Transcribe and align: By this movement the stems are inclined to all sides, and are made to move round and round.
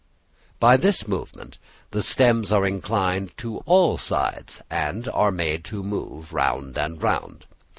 By 0.59 0.77
this 0.77 1.07
movement 1.07 1.59
the 1.91 2.01
stems 2.01 2.51
are 2.51 2.65
inclined 2.65 3.37
to 3.37 3.59
all 3.67 3.99
sides, 3.99 4.59
and 4.67 5.07
are 5.09 5.29
made 5.31 5.63
to 5.65 5.83
move 5.83 6.33
round 6.33 6.75
and 6.75 6.99
round. 7.03 7.45